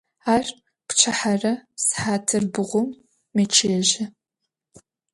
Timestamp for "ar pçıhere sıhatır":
0.33-2.43